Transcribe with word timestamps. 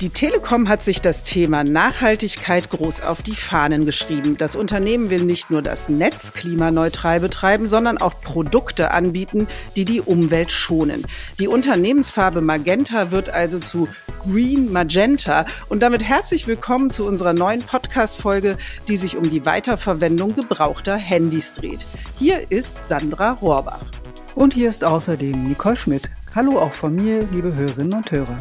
Die 0.00 0.10
Telekom 0.10 0.68
hat 0.68 0.84
sich 0.84 1.00
das 1.00 1.24
Thema 1.24 1.64
Nachhaltigkeit 1.64 2.70
groß 2.70 3.00
auf 3.00 3.20
die 3.20 3.34
Fahnen 3.34 3.84
geschrieben. 3.84 4.38
Das 4.38 4.54
Unternehmen 4.54 5.10
will 5.10 5.24
nicht 5.24 5.50
nur 5.50 5.60
das 5.60 5.88
Netz 5.88 6.32
klimaneutral 6.32 7.18
betreiben, 7.18 7.68
sondern 7.68 7.98
auch 7.98 8.20
Produkte 8.20 8.92
anbieten, 8.92 9.48
die 9.74 9.84
die 9.84 10.00
Umwelt 10.00 10.52
schonen. 10.52 11.04
Die 11.40 11.48
Unternehmensfarbe 11.48 12.40
Magenta 12.40 13.10
wird 13.10 13.30
also 13.30 13.58
zu 13.58 13.88
Green 14.22 14.72
Magenta. 14.72 15.46
Und 15.68 15.82
damit 15.82 16.04
herzlich 16.04 16.46
willkommen 16.46 16.90
zu 16.90 17.04
unserer 17.04 17.32
neuen 17.32 17.62
Podcast-Folge, 17.62 18.56
die 18.86 18.96
sich 18.96 19.16
um 19.16 19.28
die 19.28 19.44
Weiterverwendung 19.46 20.36
gebrauchter 20.36 20.94
Handys 20.94 21.54
dreht. 21.54 21.84
Hier 22.16 22.52
ist 22.52 22.76
Sandra 22.86 23.32
Rohrbach. 23.32 23.84
Und 24.36 24.54
hier 24.54 24.70
ist 24.70 24.84
außerdem 24.84 25.48
Nicole 25.48 25.74
Schmidt. 25.74 26.08
Hallo 26.36 26.60
auch 26.60 26.72
von 26.72 26.94
mir, 26.94 27.18
liebe 27.32 27.52
Hörerinnen 27.52 27.94
und 27.94 28.12
Hörer. 28.12 28.38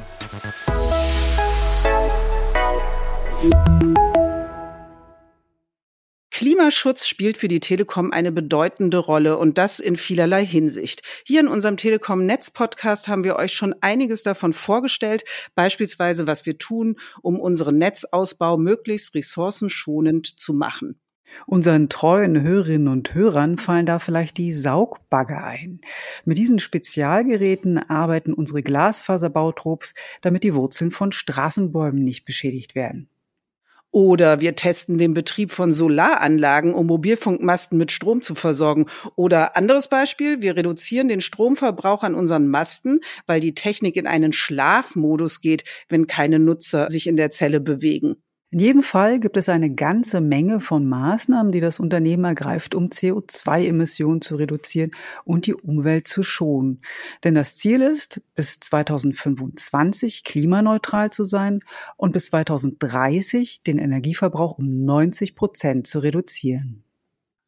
Klimaschutz 6.32 7.08
spielt 7.08 7.38
für 7.38 7.48
die 7.48 7.60
Telekom 7.60 8.12
eine 8.12 8.32
bedeutende 8.32 8.98
Rolle 8.98 9.38
und 9.38 9.58
das 9.58 9.80
in 9.80 9.96
vielerlei 9.96 10.46
Hinsicht. 10.46 11.02
Hier 11.26 11.40
in 11.40 11.48
unserem 11.48 11.78
Telekom 11.78 12.26
Netz 12.26 12.52
Podcast 12.52 13.08
haben 13.08 13.24
wir 13.24 13.36
euch 13.36 13.54
schon 13.54 13.76
einiges 13.82 14.24
davon 14.24 14.54
vorgestellt, 14.54 15.24
beispielsweise 15.56 16.26
was 16.26 16.46
wir 16.46 16.58
tun, 16.58 16.96
um 17.22 17.40
unseren 17.40 17.78
Netzausbau 17.78 18.58
möglichst 18.58 19.14
ressourcenschonend 19.16 20.40
zu 20.40 20.54
machen. 20.54 21.00
Unseren 21.46 21.90
treuen 21.90 22.42
Hörerinnen 22.42 22.88
und 22.88 23.14
Hörern 23.14 23.58
fallen 23.58 23.86
da 23.86 24.00
vielleicht 24.00 24.38
die 24.38 24.54
Saugbagger 24.54 25.44
ein. 25.44 25.82
Mit 26.26 26.38
diesen 26.38 26.60
Spezialgeräten 26.60 27.78
arbeiten 27.78 28.34
unsere 28.34 28.64
Glasfaserbautrupps, 28.64 29.94
damit 30.22 30.44
die 30.44 30.56
Wurzeln 30.56 30.92
von 30.92 31.12
Straßenbäumen 31.12 32.04
nicht 32.04 32.26
beschädigt 32.26 32.76
werden. 32.76 33.10
Oder 33.92 34.42
wir 34.42 34.56
testen 34.56 34.98
den 34.98 35.14
Betrieb 35.14 35.52
von 35.52 35.74
Solaranlagen, 35.74 36.74
um 36.74 36.88
Mobilfunkmasten 36.88 37.78
mit 37.78 37.92
Strom 37.92 38.22
zu 38.22 38.36
versorgen. 38.36 38.86
Oder 39.16 39.56
anderes 39.56 39.88
Beispiel, 39.88 40.42
wir 40.42 40.56
reduzieren 40.58 41.08
den 41.08 41.22
Stromverbrauch 41.22 42.04
an 42.04 42.14
unseren 42.14 42.48
Masten, 42.48 43.00
weil 43.26 43.40
die 43.40 43.56
Technik 43.56 43.96
in 43.96 44.08
einen 44.08 44.34
Schlafmodus 44.34 45.42
geht, 45.42 45.64
wenn 45.90 46.08
keine 46.08 46.40
Nutzer 46.40 46.90
sich 46.90 47.08
in 47.08 47.16
der 47.16 47.32
Zelle 47.32 47.60
bewegen. 47.62 48.18
In 48.50 48.60
jedem 48.60 48.82
Fall 48.82 49.20
gibt 49.20 49.36
es 49.36 49.50
eine 49.50 49.74
ganze 49.76 50.22
Menge 50.22 50.62
von 50.62 50.88
Maßnahmen, 50.88 51.52
die 51.52 51.60
das 51.60 51.82
Unternehmen 51.82 52.24
ergreift, 52.24 52.76
um 52.76 52.88
CO2-Emissionen 52.88 54.22
zu 54.22 54.36
reduzieren 54.36 54.92
und 55.26 55.48
die 55.48 55.54
Umwelt 55.54 56.08
zu 56.08 56.24
schonen. 56.24 56.80
Denn 57.26 57.36
das 57.36 57.58
Ziel 57.58 57.82
ist, 57.82 58.22
bis 58.36 58.62
2025 58.62 60.24
klimaneutral 60.24 61.10
zu 61.10 61.26
sein 61.26 61.60
und 61.98 62.14
bis 62.14 62.28
2030 62.28 63.64
den 63.64 63.80
Energieverbrauch 63.80 64.58
um 64.58 64.86
90 64.86 65.36
Prozent 65.36 65.86
zu 65.86 66.00
reduzieren. 66.00 66.87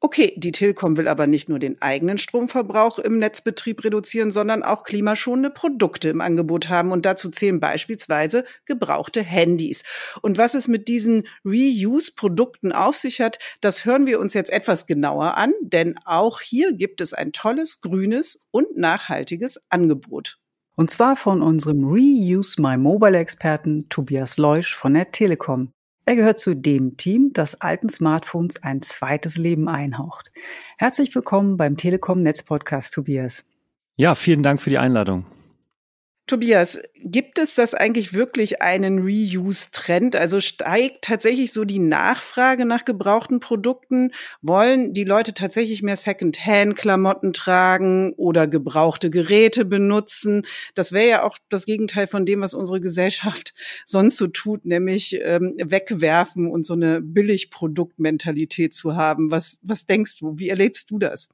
Okay, 0.01 0.33
die 0.37 0.53
Telekom 0.53 0.95
will 0.95 1.09
aber 1.09 1.27
nicht 1.27 1.49
nur 1.49 1.59
den 1.59 1.81
eigenen 1.81 2.17
Stromverbrauch 2.17 2.99
im 2.99 3.19
Netzbetrieb 3.19 3.83
reduzieren, 3.83 4.31
sondern 4.31 4.63
auch 4.63 4.83
klimaschonende 4.83 5.49
Produkte 5.49 6.07
im 6.07 6.21
Angebot 6.21 6.69
haben. 6.69 6.93
Und 6.93 7.05
dazu 7.05 7.29
zählen 7.29 7.59
beispielsweise 7.59 8.45
gebrauchte 8.65 9.21
Handys. 9.21 9.83
Und 10.21 10.37
was 10.37 10.53
es 10.53 10.69
mit 10.69 10.87
diesen 10.87 11.27
Reuse-Produkten 11.43 12.71
auf 12.71 12.95
sich 12.95 13.19
hat, 13.19 13.39
das 13.59 13.83
hören 13.83 14.07
wir 14.07 14.21
uns 14.21 14.33
jetzt 14.33 14.51
etwas 14.51 14.85
genauer 14.87 15.35
an, 15.35 15.51
denn 15.59 15.95
auch 16.05 16.39
hier 16.39 16.71
gibt 16.71 17.01
es 17.01 17.13
ein 17.13 17.33
tolles, 17.33 17.81
grünes 17.81 18.41
und 18.51 18.77
nachhaltiges 18.77 19.59
Angebot. 19.67 20.37
Und 20.77 20.91
zwar 20.91 21.17
von 21.17 21.41
unserem 21.41 21.83
Reuse 21.83 22.61
My 22.61 22.77
Mobile 22.77 23.17
Experten 23.17 23.89
Tobias 23.89 24.37
Leusch 24.37 24.73
von 24.73 24.93
der 24.93 25.11
Telekom. 25.11 25.73
Er 26.09 26.15
gehört 26.15 26.39
zu 26.39 26.55
dem 26.55 26.97
Team, 26.97 27.33
das 27.33 27.61
alten 27.61 27.87
Smartphones 27.87 28.63
ein 28.63 28.81
zweites 28.81 29.37
Leben 29.37 29.69
einhaucht. 29.69 30.31
Herzlich 30.79 31.13
willkommen 31.13 31.55
beim 31.55 31.77
Telekom 31.77 32.23
Netz 32.23 32.41
Podcast, 32.41 32.95
Tobias. 32.95 33.45
Ja, 33.95 34.15
vielen 34.15 34.41
Dank 34.41 34.59
für 34.59 34.71
die 34.71 34.79
Einladung. 34.79 35.27
Tobias, 36.29 36.79
gibt 36.93 37.39
es 37.39 37.55
das 37.55 37.73
eigentlich 37.73 38.13
wirklich 38.13 38.61
einen 38.61 38.99
Reuse-Trend? 38.99 40.15
Also 40.15 40.39
steigt 40.41 41.03
tatsächlich 41.03 41.51
so 41.51 41.65
die 41.65 41.79
Nachfrage 41.79 42.65
nach 42.65 42.85
gebrauchten 42.85 43.39
Produkten? 43.39 44.11
Wollen 44.43 44.93
die 44.93 45.05
Leute 45.05 45.33
tatsächlich 45.33 45.81
mehr 45.81 45.95
Second-Hand-Klamotten 45.95 47.33
tragen 47.33 48.13
oder 48.13 48.45
gebrauchte 48.45 49.09
Geräte 49.09 49.65
benutzen? 49.65 50.43
Das 50.75 50.91
wäre 50.91 51.09
ja 51.09 51.23
auch 51.23 51.39
das 51.49 51.65
Gegenteil 51.65 52.05
von 52.05 52.27
dem, 52.27 52.41
was 52.41 52.53
unsere 52.53 52.79
Gesellschaft 52.79 53.55
sonst 53.87 54.17
so 54.17 54.27
tut, 54.27 54.65
nämlich 54.65 55.19
ähm, 55.23 55.55
wegwerfen 55.57 56.45
und 56.45 56.63
so 56.63 56.75
eine 56.75 57.01
Billigproduktmentalität 57.01 58.75
zu 58.75 58.95
haben. 58.95 59.31
Was, 59.31 59.57
was 59.63 59.87
denkst 59.87 60.19
du? 60.19 60.37
Wie 60.37 60.49
erlebst 60.49 60.91
du 60.91 60.99
das? 60.99 61.29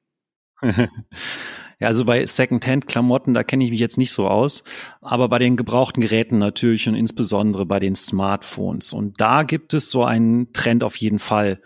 Ja, 1.80 1.88
also 1.88 2.06
bei 2.06 2.26
Secondhand-Klamotten, 2.26 3.34
da 3.34 3.44
kenne 3.44 3.64
ich 3.64 3.72
mich 3.72 3.80
jetzt 3.80 3.98
nicht 3.98 4.12
so 4.12 4.28
aus, 4.28 4.64
aber 5.02 5.28
bei 5.28 5.40
den 5.40 5.58
gebrauchten 5.58 6.02
Geräten 6.02 6.38
natürlich 6.38 6.88
und 6.88 6.96
insbesondere 6.96 7.66
bei 7.66 7.80
den 7.80 7.96
Smartphones. 7.96 8.94
Und 8.94 9.20
da 9.20 9.44
gibt 9.44 9.74
es 9.74 9.90
so 9.90 10.04
einen 10.04 10.54
Trend 10.54 10.84
auf 10.84 10.96
jeden 10.96 11.20
Fall. 11.20 11.62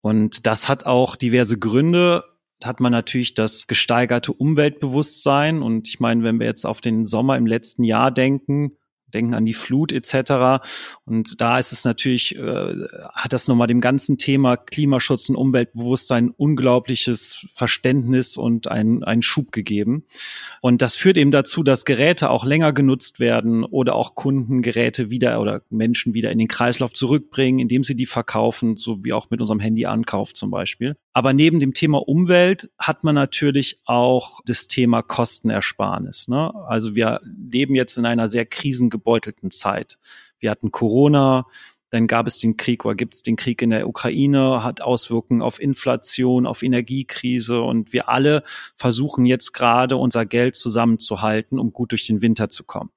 Und 0.00 0.46
das 0.46 0.68
hat 0.68 0.86
auch 0.86 1.16
diverse 1.16 1.58
Gründe. 1.58 2.24
Hat 2.62 2.80
man 2.80 2.92
natürlich 2.92 3.34
das 3.34 3.66
gesteigerte 3.66 4.32
Umweltbewusstsein. 4.32 5.62
Und 5.62 5.88
ich 5.88 5.98
meine, 5.98 6.22
wenn 6.22 6.38
wir 6.38 6.46
jetzt 6.46 6.64
auf 6.64 6.80
den 6.80 7.06
Sommer 7.06 7.36
im 7.36 7.46
letzten 7.46 7.82
Jahr 7.84 8.10
denken, 8.10 8.76
denken 9.14 9.34
an 9.34 9.44
die 9.44 9.54
Flut 9.54 9.92
etc. 9.92 10.64
Und 11.04 11.40
da 11.40 11.58
ist 11.58 11.72
es 11.72 11.84
natürlich, 11.84 12.36
äh, 12.36 12.74
hat 13.14 13.32
das 13.32 13.48
nochmal 13.48 13.66
dem 13.66 13.80
ganzen 13.80 14.18
Thema 14.18 14.56
Klimaschutz 14.56 15.28
und 15.28 15.36
Umweltbewusstsein 15.36 16.30
unglaubliches 16.30 17.46
Verständnis 17.54 18.36
und 18.36 18.68
einen, 18.68 19.22
Schub 19.22 19.52
gegeben. 19.52 20.04
Und 20.60 20.82
das 20.82 20.96
führt 20.96 21.16
eben 21.16 21.30
dazu, 21.30 21.62
dass 21.62 21.84
Geräte 21.84 22.30
auch 22.30 22.44
länger 22.44 22.72
genutzt 22.72 23.20
werden 23.20 23.62
oder 23.62 23.94
auch 23.94 24.14
Kunden 24.14 24.62
Geräte 24.62 25.10
wieder 25.10 25.40
oder 25.40 25.62
Menschen 25.70 26.12
wieder 26.14 26.32
in 26.32 26.38
den 26.38 26.48
Kreislauf 26.48 26.92
zurückbringen, 26.92 27.60
indem 27.60 27.84
sie 27.84 27.94
die 27.94 28.06
verkaufen, 28.06 28.76
so 28.76 29.04
wie 29.04 29.12
auch 29.12 29.30
mit 29.30 29.40
unserem 29.40 29.60
Handy-Ankauf 29.60 30.34
zum 30.34 30.50
Beispiel. 30.50 30.96
Aber 31.12 31.32
neben 31.32 31.60
dem 31.60 31.74
Thema 31.74 31.98
Umwelt 31.98 32.70
hat 32.78 33.04
man 33.04 33.14
natürlich 33.14 33.80
auch 33.84 34.40
das 34.46 34.66
Thema 34.66 35.02
Kostenersparnis. 35.02 36.28
Ne? 36.28 36.52
Also 36.66 36.96
wir 36.96 37.20
leben 37.24 37.74
jetzt 37.74 37.98
in 37.98 38.06
einer 38.06 38.30
sehr 38.30 38.46
krisengebeutelten 39.02 39.50
Zeit. 39.50 39.98
Wir 40.38 40.50
hatten 40.50 40.70
Corona, 40.70 41.46
dann 41.90 42.06
gab 42.06 42.26
es 42.26 42.38
den 42.38 42.56
Krieg 42.56 42.84
oder 42.84 42.94
gibt 42.94 43.14
es 43.14 43.22
den 43.22 43.36
Krieg 43.36 43.60
in 43.60 43.70
der 43.70 43.86
Ukraine, 43.86 44.64
hat 44.64 44.80
Auswirkungen 44.80 45.42
auf 45.42 45.60
Inflation, 45.60 46.46
auf 46.46 46.62
Energiekrise 46.62 47.60
und 47.60 47.92
wir 47.92 48.08
alle 48.08 48.44
versuchen 48.76 49.26
jetzt 49.26 49.52
gerade 49.52 49.96
unser 49.96 50.24
Geld 50.24 50.56
zusammenzuhalten, 50.56 51.58
um 51.58 51.72
gut 51.72 51.92
durch 51.92 52.06
den 52.06 52.22
Winter 52.22 52.48
zu 52.48 52.64
kommen. 52.64 52.90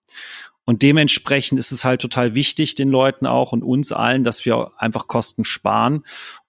Und 0.67 0.81
dementsprechend 0.81 1.59
ist 1.59 1.71
es 1.71 1.85
halt 1.85 2.01
total 2.01 2.33
wichtig, 2.33 2.73
den 2.73 2.89
Leuten 2.89 3.27
auch 3.27 3.51
und 3.51 3.63
uns 3.63 3.91
allen, 3.91 4.23
dass 4.23 4.45
wir 4.45 4.72
einfach 4.77 5.07
Kosten 5.07 5.43
sparen 5.43 6.03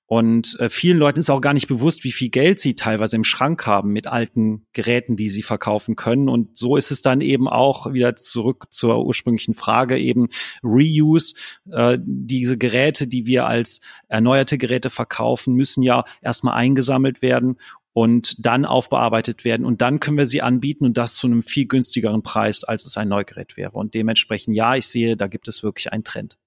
und 0.09 0.57
äh, 0.61 0.71
vielen 0.71 0.99
Leuten 0.99 1.19
ist 1.19 1.31
auch 1.31 1.41
gar 1.41 1.53
nicht 1.53 1.67
bewusst, 1.67 2.05
wie 2.05 2.13
viel 2.13 2.29
Geld 2.29 2.61
sie 2.61 2.77
teilweise 2.77 3.17
im 3.17 3.25
Schrank 3.25 3.67
haben 3.67 3.93
mit 3.93 4.07
alten 4.07 4.65
Geräten, 4.73 5.17
die 5.17 5.31
sie 5.31 5.43
verkaufen 5.43 5.97
können. 5.97 6.29
Und 6.29 6.57
so 6.57 6.77
ist 6.77 6.93
es 6.93 7.03
dann 7.03 7.21
eben 7.21 7.49
auch 7.49 7.93
wieder 7.93 8.15
zurück 8.15 8.67
zur 8.71 9.05
ursprünglichen 9.05 9.55
Frage 9.55 9.99
eben 9.99 10.29
Reuse. 10.63 11.35
Äh, 11.71 11.99
diese 12.01 12.57
Geräte, 12.57 13.09
die 13.09 13.27
wir 13.27 13.47
als 13.47 13.81
erneuerte 14.07 14.59
Geräte 14.59 14.91
verkaufen, 14.91 15.55
müssen 15.55 15.83
ja 15.83 16.05
erstmal 16.23 16.55
eingesammelt 16.55 17.21
werden 17.21 17.57
und 17.93 18.47
dann 18.47 18.65
aufbearbeitet 18.65 19.45
werden. 19.45 19.67
Und 19.67 19.81
dann 19.81 19.99
können 19.99 20.19
wir 20.19 20.27
sie 20.27 20.41
anbieten 20.41 20.85
und 20.85 20.97
das 20.97 21.17
zu 21.17 21.27
einem 21.27 21.43
viel 21.43 21.67
günstigeren 21.67 22.23
Preis, 22.23 22.63
als 22.63 22.85
es 22.85 22.97
ein 22.97 23.09
Neugerät 23.09 23.57
wäre. 23.57 23.73
Und 23.73 23.95
dementsprechend, 23.95 24.55
ja, 24.55 24.77
ich 24.77 24.87
sehe, 24.87 25.17
da 25.17 25.27
gibt 25.27 25.49
es 25.49 25.65
wirklich 25.65 25.93
einen 25.93 26.05
Trend. 26.05 26.39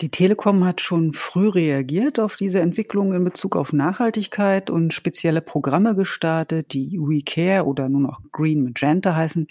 Die 0.00 0.10
Telekom 0.10 0.64
hat 0.64 0.80
schon 0.80 1.12
früh 1.12 1.48
reagiert 1.48 2.18
auf 2.18 2.34
diese 2.34 2.60
Entwicklung 2.60 3.12
in 3.12 3.22
Bezug 3.22 3.54
auf 3.54 3.72
Nachhaltigkeit 3.72 4.68
und 4.68 4.92
spezielle 4.92 5.40
Programme 5.40 5.94
gestartet, 5.94 6.72
die 6.72 6.98
WeCare 6.98 7.64
oder 7.64 7.88
nun 7.88 8.06
auch 8.06 8.20
Green 8.32 8.64
Magenta 8.64 9.14
heißen. 9.14 9.46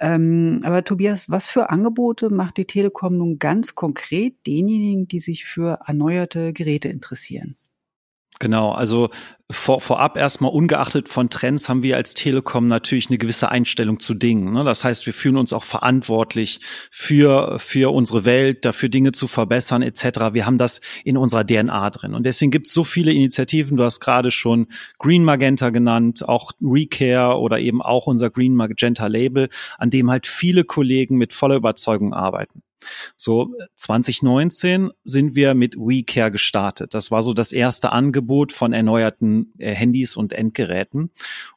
Ähm, 0.00 0.60
aber 0.64 0.84
Tobias, 0.84 1.28
was 1.28 1.48
für 1.48 1.68
Angebote 1.68 2.30
macht 2.30 2.56
die 2.56 2.64
Telekom 2.64 3.18
nun 3.18 3.38
ganz 3.38 3.74
konkret 3.74 4.46
denjenigen, 4.46 5.06
die 5.06 5.20
sich 5.20 5.44
für 5.44 5.80
erneuerte 5.86 6.54
Geräte 6.54 6.88
interessieren? 6.88 7.56
Genau, 8.40 8.72
also 8.72 9.10
vor, 9.50 9.80
vorab 9.80 10.16
erstmal 10.16 10.50
ungeachtet 10.50 11.08
von 11.08 11.30
Trends 11.30 11.68
haben 11.68 11.82
wir 11.82 11.96
als 11.96 12.14
Telekom 12.14 12.66
natürlich 12.66 13.08
eine 13.08 13.18
gewisse 13.18 13.50
Einstellung 13.50 14.00
zu 14.00 14.14
Dingen. 14.14 14.52
Ne? 14.52 14.64
Das 14.64 14.82
heißt, 14.84 15.06
wir 15.06 15.12
fühlen 15.12 15.36
uns 15.36 15.52
auch 15.52 15.64
verantwortlich 15.64 16.60
für, 16.90 17.58
für 17.58 17.92
unsere 17.92 18.24
Welt, 18.24 18.64
dafür 18.64 18.88
Dinge 18.88 19.12
zu 19.12 19.28
verbessern 19.28 19.82
etc. 19.82 20.32
Wir 20.32 20.46
haben 20.46 20.58
das 20.58 20.80
in 21.04 21.16
unserer 21.16 21.46
DNA 21.46 21.90
drin. 21.90 22.14
Und 22.14 22.26
deswegen 22.26 22.50
gibt 22.50 22.66
es 22.66 22.72
so 22.72 22.82
viele 22.84 23.12
Initiativen, 23.12 23.76
du 23.76 23.84
hast 23.84 24.00
gerade 24.00 24.30
schon 24.30 24.66
Green 24.98 25.24
Magenta 25.24 25.70
genannt, 25.70 26.26
auch 26.28 26.52
Recare 26.60 27.38
oder 27.38 27.60
eben 27.60 27.82
auch 27.82 28.06
unser 28.06 28.30
Green 28.30 28.54
Magenta 28.54 29.06
Label, 29.06 29.48
an 29.78 29.90
dem 29.90 30.10
halt 30.10 30.26
viele 30.26 30.64
Kollegen 30.64 31.16
mit 31.18 31.32
voller 31.32 31.56
Überzeugung 31.56 32.14
arbeiten. 32.14 32.63
So 33.16 33.54
2019 33.76 34.90
sind 35.04 35.34
wir 35.34 35.54
mit 35.54 35.76
WeCare 35.76 36.30
gestartet. 36.30 36.94
Das 36.94 37.10
war 37.10 37.22
so 37.22 37.32
das 37.32 37.52
erste 37.52 37.92
Angebot 37.92 38.52
von 38.52 38.72
erneuerten 38.72 39.52
äh, 39.58 39.74
Handys 39.74 40.16
und 40.16 40.32
Endgeräten. 40.32 41.10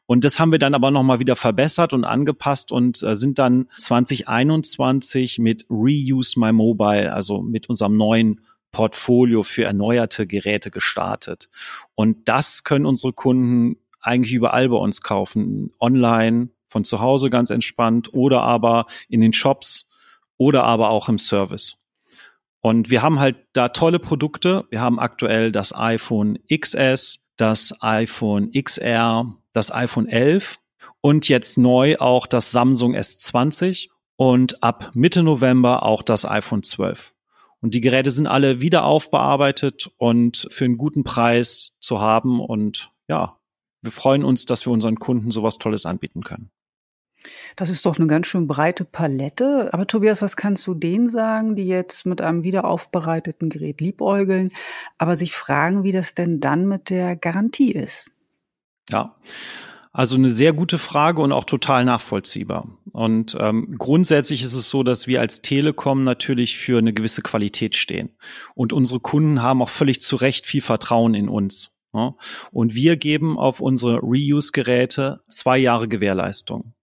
Und 0.06 0.24
das 0.24 0.40
haben 0.40 0.52
wir 0.52 0.60
dann 0.60 0.74
aber 0.74 0.92
nochmal 0.92 1.20
wieder 1.20 1.36
verbessert 1.36 1.94
und 1.94 2.04
angepasst 2.04 2.72
und 2.72 3.04
äh, 3.04 3.16
sind 3.16 3.40
dann 3.40 3.68
2021 3.78 5.40
mit 5.40 5.66
Reuse 5.70 6.40
My 6.40 6.54
Mobile, 6.54 7.14
also 7.14 7.42
mit 7.42 7.70
unserem 7.70 7.98
neuen 7.98 8.42
Portfolio 8.72 9.44
für 9.44 9.64
erneuerte 9.64 10.28
Geräte 10.28 10.72
gestartet. 10.72 11.50
Und 11.96 12.30
das 12.30 12.64
können 12.64 12.86
unsere 12.86 13.14
Kunden 13.14 13.78
eigentlich 14.02 14.34
überall 14.34 14.70
bei 14.70 14.78
uns 14.78 15.02
kaufen. 15.02 15.72
Online, 15.80 16.50
von 16.68 16.84
zu 16.84 17.00
Hause 17.00 17.30
ganz 17.30 17.50
entspannt 17.50 18.14
oder 18.14 18.42
aber 18.42 18.86
in 19.10 19.22
den 19.22 19.34
Shops 19.34 19.87
oder 20.38 20.64
aber 20.64 20.90
auch 20.90 21.10
im 21.10 21.18
Service. 21.18 21.78
Und 22.62 22.90
wir 22.90 23.02
haben 23.02 23.20
halt 23.20 23.38
da 23.54 23.70
tolle 23.70 24.00
Produkte. 24.00 24.66
Wir 24.70 24.82
haben 24.82 25.00
aktuell 25.00 25.52
das 25.52 25.76
iPhone 25.76 26.40
XS, 26.52 27.26
das 27.38 27.76
iPhone 27.82 28.52
XR, 28.52 29.34
das 29.54 29.72
iPhone 29.74 30.08
11 30.08 30.60
und 31.02 31.30
jetzt 31.30 31.58
neu 31.58 31.98
auch 31.98 32.28
das 32.28 32.52
Samsung 32.52 32.96
S20 32.96 33.90
und 34.16 34.64
ab 34.64 34.92
Mitte 34.94 35.24
November 35.24 35.84
auch 35.84 36.02
das 36.02 36.26
iPhone 36.26 36.64
12. 36.64 37.14
Und 37.62 37.74
die 37.74 37.82
Geräte 37.82 38.12
sind 38.12 38.28
alle 38.28 38.62
wieder 38.62 38.86
aufbearbeitet 38.86 39.90
und 39.98 40.48
für 40.50 40.66
einen 40.66 40.78
guten 40.78 41.04
Preis 41.04 41.78
zu 41.80 42.02
haben. 42.02 42.40
Und 42.40 42.92
ja, 43.08 43.38
wir 43.82 43.92
freuen 43.92 44.24
uns, 44.24 44.46
dass 44.46 44.66
wir 44.66 44.74
unseren 44.74 44.98
Kunden 44.98 45.32
sowas 45.32 45.58
Tolles 45.58 45.86
anbieten 45.86 46.24
können. 46.24 46.52
Das 47.56 47.70
ist 47.70 47.86
doch 47.86 47.98
eine 47.98 48.08
ganz 48.08 48.28
schön 48.28 48.48
breite 48.48 48.86
Palette. 48.86 49.74
Aber 49.74 49.88
Tobias, 49.88 50.22
was 50.22 50.38
kannst 50.38 50.66
du 50.68 50.74
denen 50.74 51.10
sagen, 51.10 51.56
die 51.56 51.66
jetzt 51.66 52.06
mit 52.06 52.22
einem 52.22 52.44
wiederaufbereiteten 52.44 53.50
Gerät 53.50 53.82
liebäugeln, 53.82 54.52
aber 54.98 55.16
sich 55.16 55.34
fragen, 55.34 55.84
wie 55.84 55.92
das 55.92 56.16
denn 56.16 56.40
dann 56.40 56.68
mit 56.68 56.90
der 56.90 57.16
Garantie 57.16 57.72
ist? 57.72 58.12
Ja. 58.90 59.16
Also 59.92 60.16
eine 60.16 60.30
sehr 60.30 60.54
gute 60.54 60.78
Frage 60.78 61.24
und 61.24 61.32
auch 61.32 61.46
total 61.46 61.84
nachvollziehbar. 61.84 62.68
Und 62.92 63.36
ähm, 63.40 63.76
grundsätzlich 63.80 64.44
ist 64.44 64.54
es 64.54 64.70
so, 64.70 64.84
dass 64.84 65.08
wir 65.08 65.22
als 65.22 65.42
Telekom 65.42 66.04
natürlich 66.04 66.58
für 66.58 66.78
eine 66.78 66.94
gewisse 66.94 67.24
Qualität 67.24 67.76
stehen. 67.76 68.16
Und 68.54 68.74
unsere 68.74 69.00
Kunden 69.00 69.42
haben 69.42 69.62
auch 69.64 69.70
völlig 69.70 70.02
zu 70.02 70.16
Recht 70.16 70.46
viel 70.46 70.62
Vertrauen 70.62 71.16
in 71.16 71.30
uns. 71.30 71.72
Ja? 71.96 72.16
Und 72.52 72.76
wir 72.76 72.96
geben 72.96 73.40
auf 73.40 73.60
unsere 73.60 73.98
Reuse-Geräte 73.98 75.22
zwei 75.30 75.58
Jahre 75.58 75.88
Gewährleistung. 75.88 76.76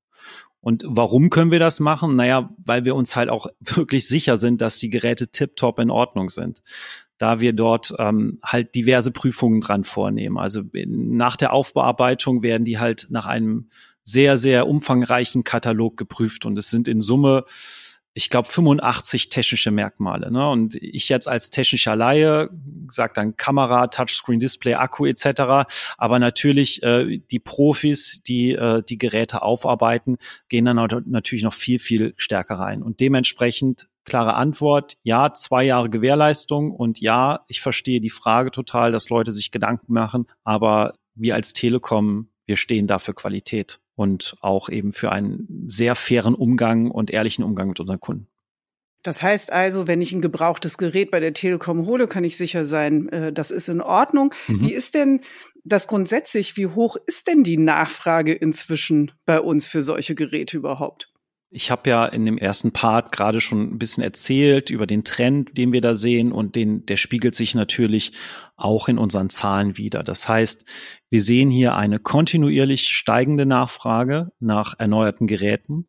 Und 0.64 0.82
warum 0.86 1.28
können 1.28 1.50
wir 1.50 1.58
das 1.58 1.78
machen? 1.78 2.16
Naja, 2.16 2.48
weil 2.56 2.86
wir 2.86 2.94
uns 2.94 3.16
halt 3.16 3.28
auch 3.28 3.48
wirklich 3.60 4.08
sicher 4.08 4.38
sind, 4.38 4.62
dass 4.62 4.78
die 4.78 4.88
Geräte 4.88 5.28
tiptop 5.28 5.78
in 5.78 5.90
Ordnung 5.90 6.30
sind. 6.30 6.62
Da 7.18 7.38
wir 7.38 7.52
dort 7.52 7.94
ähm, 7.98 8.38
halt 8.42 8.74
diverse 8.74 9.10
Prüfungen 9.10 9.60
dran 9.60 9.84
vornehmen. 9.84 10.38
Also 10.38 10.62
nach 10.86 11.36
der 11.36 11.52
Aufbearbeitung 11.52 12.42
werden 12.42 12.64
die 12.64 12.78
halt 12.78 13.08
nach 13.10 13.26
einem 13.26 13.68
sehr, 14.02 14.38
sehr 14.38 14.66
umfangreichen 14.66 15.44
Katalog 15.44 15.98
geprüft. 15.98 16.46
Und 16.46 16.58
es 16.58 16.70
sind 16.70 16.88
in 16.88 17.02
Summe 17.02 17.44
ich 18.16 18.30
glaube, 18.30 18.48
85 18.48 19.28
technische 19.28 19.72
Merkmale. 19.72 20.30
Ne? 20.30 20.48
Und 20.48 20.76
ich 20.76 21.08
jetzt 21.08 21.26
als 21.26 21.50
technischer 21.50 21.96
Laie 21.96 22.48
sage 22.90 23.12
dann 23.14 23.36
Kamera, 23.36 23.88
Touchscreen, 23.88 24.38
Display, 24.38 24.74
Akku 24.74 25.04
etc. 25.04 25.68
Aber 25.98 26.18
natürlich 26.20 26.82
äh, 26.84 27.18
die 27.18 27.40
Profis, 27.40 28.22
die 28.22 28.52
äh, 28.52 28.82
die 28.82 28.98
Geräte 28.98 29.42
aufarbeiten, 29.42 30.18
gehen 30.48 30.64
dann 30.64 30.76
natürlich 31.06 31.42
noch 31.42 31.54
viel, 31.54 31.80
viel 31.80 32.14
stärker 32.16 32.54
rein. 32.54 32.82
Und 32.82 33.00
dementsprechend 33.00 33.88
klare 34.04 34.34
Antwort, 34.34 34.96
ja, 35.02 35.32
zwei 35.32 35.64
Jahre 35.64 35.90
Gewährleistung 35.90 36.70
und 36.70 37.00
ja, 37.00 37.44
ich 37.48 37.60
verstehe 37.60 38.00
die 38.00 38.10
Frage 38.10 38.50
total, 38.50 38.92
dass 38.92 39.08
Leute 39.08 39.32
sich 39.32 39.50
Gedanken 39.50 39.92
machen, 39.92 40.26
aber 40.44 40.94
wir 41.14 41.34
als 41.34 41.52
Telekom, 41.52 42.28
wir 42.46 42.58
stehen 42.58 42.86
da 42.86 42.98
für 42.98 43.14
Qualität 43.14 43.80
und 43.94 44.36
auch 44.40 44.68
eben 44.68 44.92
für 44.92 45.12
einen 45.12 45.66
sehr 45.68 45.94
fairen 45.94 46.34
Umgang 46.34 46.90
und 46.90 47.10
ehrlichen 47.10 47.44
Umgang 47.44 47.68
mit 47.68 47.80
unseren 47.80 48.00
Kunden. 48.00 48.28
Das 49.04 49.20
heißt 49.20 49.52
also, 49.52 49.86
wenn 49.86 50.00
ich 50.00 50.12
ein 50.12 50.22
gebrauchtes 50.22 50.78
Gerät 50.78 51.10
bei 51.10 51.20
der 51.20 51.34
Telekom 51.34 51.84
hole, 51.86 52.08
kann 52.08 52.24
ich 52.24 52.38
sicher 52.38 52.64
sein, 52.64 53.08
äh, 53.10 53.32
das 53.32 53.50
ist 53.50 53.68
in 53.68 53.82
Ordnung. 53.82 54.32
Mhm. 54.48 54.60
Wie 54.62 54.72
ist 54.72 54.94
denn 54.94 55.20
das 55.62 55.86
grundsätzlich? 55.88 56.56
Wie 56.56 56.66
hoch 56.66 56.96
ist 57.06 57.26
denn 57.26 57.44
die 57.44 57.58
Nachfrage 57.58 58.32
inzwischen 58.32 59.12
bei 59.26 59.40
uns 59.40 59.66
für 59.66 59.82
solche 59.82 60.14
Geräte 60.14 60.56
überhaupt? 60.56 61.13
Ich 61.56 61.70
habe 61.70 61.88
ja 61.88 62.04
in 62.06 62.26
dem 62.26 62.36
ersten 62.36 62.72
Part 62.72 63.12
gerade 63.12 63.40
schon 63.40 63.62
ein 63.62 63.78
bisschen 63.78 64.02
erzählt 64.02 64.70
über 64.70 64.88
den 64.88 65.04
Trend, 65.04 65.56
den 65.56 65.72
wir 65.72 65.80
da 65.80 65.94
sehen 65.94 66.32
und 66.32 66.56
den, 66.56 66.84
der 66.84 66.96
spiegelt 66.96 67.36
sich 67.36 67.54
natürlich 67.54 68.12
auch 68.56 68.88
in 68.88 68.98
unseren 68.98 69.30
Zahlen 69.30 69.76
wieder. 69.76 70.02
Das 70.02 70.28
heißt, 70.28 70.64
wir 71.10 71.22
sehen 71.22 71.50
hier 71.50 71.76
eine 71.76 72.00
kontinuierlich 72.00 72.88
steigende 72.88 73.46
Nachfrage 73.46 74.32
nach 74.40 74.74
erneuerten 74.80 75.28
Geräten 75.28 75.86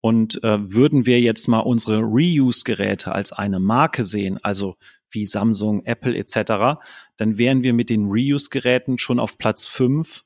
und 0.00 0.42
äh, 0.42 0.58
würden 0.72 1.04
wir 1.04 1.20
jetzt 1.20 1.46
mal 1.46 1.60
unsere 1.60 1.98
Reuse-Geräte 1.98 3.12
als 3.12 3.32
eine 3.32 3.60
Marke 3.60 4.06
sehen, 4.06 4.38
also 4.42 4.76
wie 5.10 5.26
Samsung, 5.26 5.84
Apple 5.84 6.16
etc., 6.16 6.80
dann 7.18 7.36
wären 7.36 7.62
wir 7.62 7.74
mit 7.74 7.90
den 7.90 8.06
Reuse-Geräten 8.06 8.96
schon 8.96 9.20
auf 9.20 9.36
Platz 9.36 9.66
fünf 9.66 10.24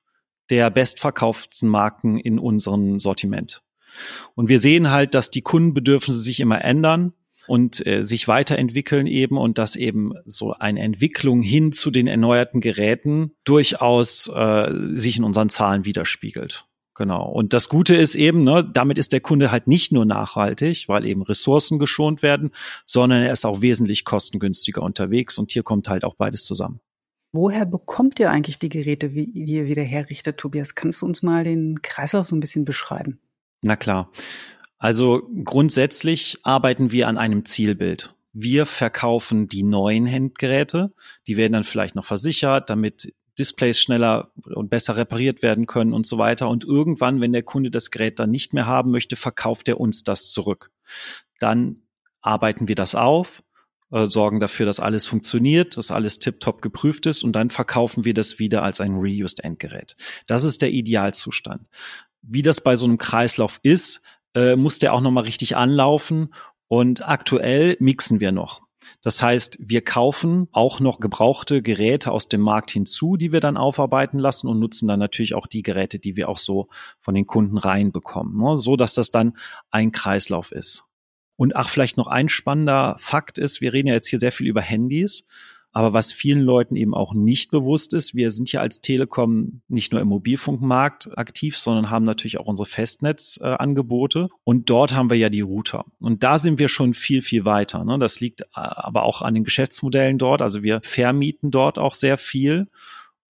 der 0.48 0.70
bestverkauften 0.70 1.68
Marken 1.68 2.18
in 2.18 2.38
unserem 2.38 3.00
Sortiment. 3.00 3.64
Und 4.34 4.48
wir 4.48 4.60
sehen 4.60 4.90
halt, 4.90 5.14
dass 5.14 5.31
die 5.31 5.43
Kundenbedürfnisse 5.43 6.19
sich 6.19 6.40
immer 6.40 6.62
ändern 6.64 7.12
und 7.46 7.87
äh, 7.87 8.02
sich 8.02 8.28
weiterentwickeln 8.28 9.06
eben 9.06 9.38
und 9.38 9.58
dass 9.58 9.76
eben 9.76 10.12
so 10.25 10.52
eine 10.52 10.81
Entwicklung 10.81 11.43
hin 11.43 11.72
zu 11.72 11.90
den 11.90 12.06
erneuerten 12.06 12.60
Geräten 12.60 13.32
durchaus 13.44 14.28
äh, 14.34 14.72
sich 14.94 15.16
in 15.16 15.25
unseren 15.25 15.48
Zahlen 15.48 15.84
widerspiegelt. 15.84 16.66
Genau. 16.94 17.31
Und 17.31 17.52
das 17.52 17.69
Gute 17.69 17.94
ist 17.94 18.14
eben, 18.14 18.43
ne, 18.43 18.64
damit 18.64 18.96
ist 18.96 19.12
der 19.12 19.20
Kunde 19.20 19.50
halt 19.50 19.66
nicht 19.66 19.93
nur 19.93 20.06
nachhaltig, 20.06 20.88
weil 20.88 21.04
eben 21.04 21.22
Ressourcen 21.22 21.78
geschont 21.78 22.22
werden, 22.22 22.52
sondern 22.87 23.22
er 23.22 23.32
ist 23.32 23.44
auch 23.44 23.60
wesentlich 23.60 24.04
kostengünstiger 24.04 24.82
unterwegs 24.82 25.37
und 25.37 25.52
hier 25.52 25.62
kommt 25.62 25.90
halt 25.90 26.04
auch 26.04 26.14
beides 26.14 26.44
zusammen. 26.44 26.81
Woher 27.32 27.66
bekommt 27.66 28.19
ihr 28.19 28.31
eigentlich 28.31 28.58
die 28.58 28.70
Geräte, 28.70 29.10
die 29.10 29.28
ihr 29.44 29.66
wieder 29.66 29.82
herrichtet, 29.82 30.38
Tobias? 30.38 30.75
Kannst 30.75 31.02
du 31.02 31.06
uns 31.06 31.22
mal 31.22 31.44
den 31.44 31.82
Kreislauf 31.82 32.26
so 32.26 32.34
ein 32.34 32.40
bisschen 32.40 32.64
beschreiben? 32.64 33.19
Na 33.62 33.76
klar. 33.76 34.11
Also 34.79 35.29
grundsätzlich 35.44 36.39
arbeiten 36.43 36.93
wir 36.93 37.08
an 37.08 37.19
einem 37.19 37.44
Zielbild. 37.44 38.15
Wir 38.32 38.67
verkaufen 38.67 39.46
die 39.46 39.63
neuen 39.63 40.10
Handgeräte, 40.10 40.93
die 41.27 41.39
werden 41.39 41.55
dann 41.55 41.65
vielleicht 41.65 41.94
noch 41.94 42.05
versichert, 42.05 42.69
damit 42.69 43.15
Displays 43.39 43.81
schneller 43.81 44.31
und 44.55 44.69
besser 44.69 44.96
repariert 44.96 45.43
werden 45.43 45.67
können 45.67 45.93
und 45.93 46.06
so 46.06 46.19
weiter. 46.19 46.48
Und 46.48 46.65
irgendwann, 46.65 47.20
wenn 47.20 47.32
der 47.32 47.43
Kunde 47.43 47.70
das 47.70 47.91
Gerät 47.91 48.19
dann 48.19 48.31
nicht 48.31 48.53
mehr 48.53 48.67
haben 48.67 48.91
möchte, 48.91 49.17
verkauft 49.17 49.69
er 49.69 49.81
uns 49.81 50.05
das 50.05 50.31
zurück. 50.31 50.70
Dann 51.39 51.82
arbeiten 52.20 52.69
wir 52.69 52.75
das 52.75 52.94
auf, 52.94 53.43
äh, 53.91 54.08
sorgen 54.08 54.41
dafür, 54.41 54.67
dass 54.67 54.81
alles 54.81 55.06
funktioniert, 55.06 55.77
dass 55.77 55.91
alles 55.91 56.19
tiptop 56.19 56.60
geprüft 56.60 57.06
ist 57.06 57.22
und 57.22 57.32
dann 57.32 57.51
verkaufen 57.51 58.05
wir 58.05 58.15
das 58.15 58.39
wieder 58.39 58.63
als 58.63 58.81
ein 58.81 58.94
reused 58.96 59.44
Endgerät. 59.44 59.96
Das 60.27 60.44
ist 60.44 60.63
der 60.63 60.72
Idealzustand 60.72 61.67
wie 62.28 62.42
das 62.42 62.60
bei 62.60 62.76
so 62.76 62.86
einem 62.86 62.98
Kreislauf 62.98 63.58
ist, 63.62 64.02
äh, 64.34 64.56
muss 64.56 64.78
der 64.78 64.92
auch 64.92 65.00
nochmal 65.00 65.24
richtig 65.24 65.56
anlaufen. 65.56 66.34
Und 66.68 67.08
aktuell 67.08 67.76
mixen 67.78 68.20
wir 68.20 68.32
noch. 68.32 68.62
Das 69.02 69.22
heißt, 69.22 69.58
wir 69.60 69.82
kaufen 69.82 70.48
auch 70.52 70.80
noch 70.80 71.00
gebrauchte 71.00 71.62
Geräte 71.62 72.10
aus 72.10 72.28
dem 72.28 72.40
Markt 72.40 72.70
hinzu, 72.70 73.16
die 73.16 73.32
wir 73.32 73.40
dann 73.40 73.56
aufarbeiten 73.56 74.18
lassen 74.18 74.48
und 74.48 74.58
nutzen 74.58 74.88
dann 74.88 74.98
natürlich 74.98 75.34
auch 75.34 75.46
die 75.46 75.62
Geräte, 75.62 75.98
die 75.98 76.16
wir 76.16 76.28
auch 76.28 76.38
so 76.38 76.68
von 77.00 77.14
den 77.14 77.26
Kunden 77.26 77.58
reinbekommen, 77.58 78.36
ne? 78.36 78.58
so 78.58 78.76
dass 78.76 78.94
das 78.94 79.10
dann 79.10 79.36
ein 79.70 79.92
Kreislauf 79.92 80.52
ist. 80.52 80.84
Und 81.36 81.54
ach, 81.54 81.68
vielleicht 81.68 81.96
noch 81.96 82.06
ein 82.06 82.28
spannender 82.28 82.96
Fakt 82.98 83.38
ist, 83.38 83.60
wir 83.60 83.72
reden 83.72 83.88
ja 83.88 83.94
jetzt 83.94 84.08
hier 84.08 84.18
sehr 84.18 84.32
viel 84.32 84.46
über 84.46 84.62
Handys. 84.62 85.24
Aber 85.76 85.92
was 85.92 86.10
vielen 86.10 86.40
Leuten 86.40 86.74
eben 86.74 86.94
auch 86.94 87.12
nicht 87.12 87.50
bewusst 87.50 87.92
ist, 87.92 88.14
wir 88.14 88.30
sind 88.30 88.50
ja 88.50 88.62
als 88.62 88.80
Telekom 88.80 89.60
nicht 89.68 89.92
nur 89.92 90.00
im 90.00 90.08
Mobilfunkmarkt 90.08 91.18
aktiv, 91.18 91.58
sondern 91.58 91.90
haben 91.90 92.06
natürlich 92.06 92.38
auch 92.38 92.46
unsere 92.46 92.64
Festnetzangebote. 92.64 94.28
Äh, 94.30 94.34
und 94.44 94.70
dort 94.70 94.94
haben 94.94 95.10
wir 95.10 95.18
ja 95.18 95.28
die 95.28 95.42
Router. 95.42 95.84
Und 96.00 96.22
da 96.22 96.38
sind 96.38 96.58
wir 96.58 96.68
schon 96.68 96.94
viel, 96.94 97.20
viel 97.20 97.44
weiter. 97.44 97.84
Ne? 97.84 97.98
Das 97.98 98.20
liegt 98.20 98.40
äh, 98.40 98.46
aber 98.54 99.02
auch 99.02 99.20
an 99.20 99.34
den 99.34 99.44
Geschäftsmodellen 99.44 100.16
dort. 100.16 100.40
Also 100.40 100.62
wir 100.62 100.80
vermieten 100.82 101.50
dort 101.50 101.78
auch 101.78 101.92
sehr 101.92 102.16
viel. 102.16 102.68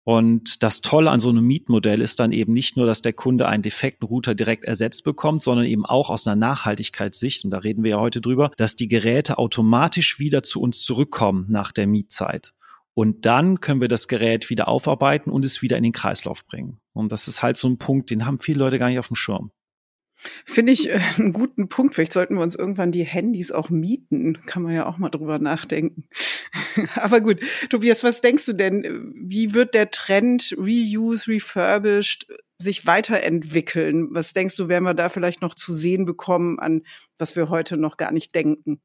Und 0.06 0.64
das 0.64 0.82
Tolle 0.82 1.12
an 1.12 1.22
so 1.22 1.30
einem 1.30 1.46
Mietmodell 1.46 2.02
ist 2.02 2.20
dann 2.20 2.34
eben 2.34 2.52
nicht 2.52 2.76
nur, 2.76 2.86
dass 2.86 3.02
der 3.02 3.14
Kunde 3.14 3.48
einen 3.48 3.64
defekten 3.64 4.06
Router 4.08 4.36
direkt 4.36 4.66
ersetzt 4.66 5.06
bekommt, 5.06 5.42
sondern 5.42 5.66
eben 5.66 5.86
auch 5.86 6.10
aus 6.10 6.28
einer 6.28 6.36
Nachhaltigkeitssicht, 6.36 7.46
und 7.46 7.52
da 7.52 7.60
reden 7.60 7.84
wir 7.84 7.92
ja 7.92 8.00
heute 8.00 8.20
drüber, 8.20 8.52
dass 8.58 8.76
die 8.76 8.90
Geräte 8.90 9.38
automatisch 9.38 10.20
wieder 10.20 10.44
zu 10.44 10.62
uns 10.62 10.82
zurückkommen 10.82 11.46
nach 11.48 11.72
der 11.72 11.88
Mietzeit. 11.88 12.54
Und 12.94 13.26
dann 13.26 13.60
können 13.60 13.82
wir 13.82 13.88
das 13.88 14.08
Gerät 14.08 14.50
wieder 14.50 14.68
aufarbeiten 14.68 15.32
und 15.32 15.46
es 15.46 15.62
wieder 15.62 15.78
in 15.78 15.84
den 15.84 15.94
Kreislauf 15.94 16.46
bringen. 16.46 16.80
Und 16.92 17.12
das 17.12 17.28
ist 17.28 17.42
halt 17.42 17.58
so 17.58 17.68
ein 17.68 17.78
Punkt, 17.78 18.12
den 18.12 18.26
haben 18.26 18.40
viele 18.40 18.60
Leute 18.60 18.80
gar 18.80 18.90
nicht 18.90 19.00
auf 19.00 19.08
dem 19.08 19.16
Schirm. 19.16 19.52
Finde 20.46 20.72
ich 20.72 20.90
äh, 20.90 21.00
einen 21.18 21.34
guten 21.34 21.70
Punkt. 21.70 21.96
Vielleicht 21.96 22.14
sollten 22.14 22.36
wir 22.36 22.42
uns 22.42 22.56
irgendwann 22.56 22.92
die 22.92 23.04
Handys 23.04 23.52
auch 23.52 23.70
mieten. 23.70 24.40
Kann 24.46 24.64
man 24.64 24.74
ja 24.74 24.86
auch 24.86 24.98
mal 24.98 25.10
drüber 25.10 25.40
nachdenken. 25.40 26.06
Aber 26.96 27.22
gut, 27.22 27.42
Tobias, 27.70 28.04
was 28.04 28.22
denkst 28.22 28.46
du 28.46 28.54
denn? 28.54 29.14
Wie 29.16 29.54
wird 29.54 29.74
der 29.74 29.92
Trend 29.92 30.56
Reuse, 30.58 31.28
Refurbished 31.28 32.28
sich 32.58 32.86
weiterentwickeln? 32.86 34.08
Was 34.12 34.34
denkst 34.34 34.56
du, 34.56 34.70
werden 34.70 34.86
wir 34.86 34.94
da 34.94 35.10
vielleicht 35.10 35.42
noch 35.42 35.56
zu 35.56 35.74
sehen 35.74 36.06
bekommen, 36.06 36.60
an 36.60 36.84
was 37.18 37.36
wir 37.36 37.50
heute 37.50 37.78
noch 37.78 37.98
gar 37.98 38.12
nicht 38.12 38.34
denken? 38.36 38.82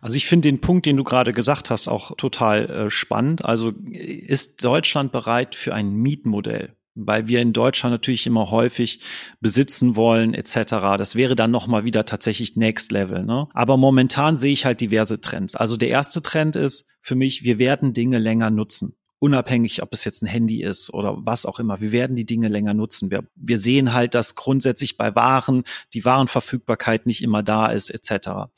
Also 0.00 0.16
ich 0.16 0.26
finde 0.26 0.48
den 0.48 0.60
Punkt, 0.60 0.86
den 0.86 0.96
du 0.96 1.04
gerade 1.04 1.32
gesagt 1.32 1.70
hast, 1.70 1.88
auch 1.88 2.16
total 2.16 2.70
äh, 2.70 2.90
spannend. 2.90 3.44
Also 3.44 3.72
ist 3.90 4.62
Deutschland 4.64 5.12
bereit 5.12 5.54
für 5.54 5.74
ein 5.74 5.94
Mietmodell? 5.94 6.74
Weil 6.94 7.28
wir 7.28 7.40
in 7.40 7.52
Deutschland 7.52 7.92
natürlich 7.92 8.26
immer 8.26 8.50
häufig 8.50 9.00
besitzen 9.40 9.96
wollen 9.96 10.34
etc. 10.34 10.54
Das 10.96 11.14
wäre 11.16 11.34
dann 11.34 11.50
noch 11.50 11.66
mal 11.66 11.84
wieder 11.84 12.06
tatsächlich 12.06 12.56
Next 12.56 12.92
Level. 12.92 13.24
Ne? 13.24 13.48
Aber 13.52 13.76
momentan 13.76 14.36
sehe 14.36 14.52
ich 14.52 14.64
halt 14.64 14.80
diverse 14.80 15.20
Trends. 15.20 15.56
Also 15.56 15.76
der 15.76 15.88
erste 15.88 16.22
Trend 16.22 16.56
ist 16.56 16.86
für 17.00 17.14
mich, 17.14 17.42
wir 17.44 17.58
werden 17.58 17.92
Dinge 17.92 18.18
länger 18.18 18.50
nutzen. 18.50 18.96
Unabhängig, 19.18 19.82
ob 19.82 19.92
es 19.92 20.04
jetzt 20.04 20.22
ein 20.22 20.26
Handy 20.26 20.62
ist 20.62 20.92
oder 20.92 21.16
was 21.18 21.46
auch 21.46 21.58
immer. 21.58 21.80
Wir 21.80 21.92
werden 21.92 22.14
die 22.14 22.26
Dinge 22.26 22.48
länger 22.48 22.74
nutzen. 22.74 23.10
Wir, 23.10 23.24
wir 23.34 23.58
sehen 23.58 23.92
halt, 23.92 24.14
dass 24.14 24.34
grundsätzlich 24.34 24.96
bei 24.96 25.16
Waren 25.16 25.64
die 25.94 26.04
Warenverfügbarkeit 26.04 27.06
nicht 27.06 27.22
immer 27.22 27.42
da 27.42 27.68
ist 27.68 27.90
etc. 27.90 28.50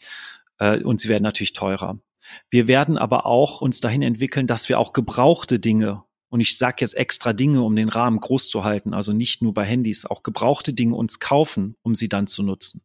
Äh, 0.58 0.82
und 0.82 1.00
sie 1.00 1.08
werden 1.08 1.22
natürlich 1.22 1.52
teurer. 1.52 1.98
Wir 2.50 2.66
werden 2.66 2.98
aber 2.98 3.26
auch 3.26 3.60
uns 3.60 3.80
dahin 3.80 4.02
entwickeln, 4.02 4.48
dass 4.48 4.68
wir 4.68 4.80
auch 4.80 4.92
gebrauchte 4.92 5.60
Dinge 5.60 6.02
und 6.28 6.40
ich 6.40 6.58
sage 6.58 6.76
jetzt 6.80 6.96
extra 6.96 7.32
Dinge, 7.32 7.62
um 7.62 7.76
den 7.76 7.88
Rahmen 7.88 8.20
groß 8.20 8.48
zu 8.48 8.64
halten, 8.64 8.94
also 8.94 9.12
nicht 9.12 9.42
nur 9.42 9.54
bei 9.54 9.64
Handys, 9.64 10.06
auch 10.06 10.22
gebrauchte 10.22 10.72
Dinge 10.72 10.94
uns 10.94 11.20
kaufen, 11.20 11.76
um 11.82 11.94
sie 11.94 12.08
dann 12.08 12.26
zu 12.26 12.42
nutzen. 12.42 12.82